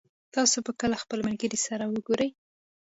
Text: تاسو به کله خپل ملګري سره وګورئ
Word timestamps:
تاسو 0.33 0.57
به 0.65 0.71
کله 0.81 0.95
خپل 1.03 1.19
ملګري 1.27 1.59
سره 1.67 1.83
وګورئ 1.87 2.29